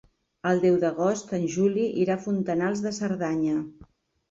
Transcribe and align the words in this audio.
El 0.51 0.61
deu 0.63 0.77
d'agost 0.83 1.35
en 1.39 1.45
Juli 1.57 1.85
irà 2.05 2.17
a 2.17 2.23
Fontanals 2.25 2.85
de 2.89 2.95
Cerdanya. 3.03 3.57